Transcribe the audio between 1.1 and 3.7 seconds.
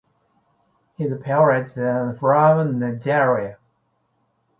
parents are from Nigeria.